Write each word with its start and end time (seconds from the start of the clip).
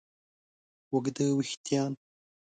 اوږده 0.91 1.25
وېښتیان 1.37 1.91